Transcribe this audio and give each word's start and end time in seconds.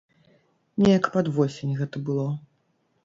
Неяк 0.83 1.05
пад 1.17 1.29
восень 1.35 1.77
гэта 1.83 2.03
было. 2.09 2.27